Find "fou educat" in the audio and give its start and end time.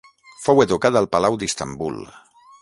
0.45-0.97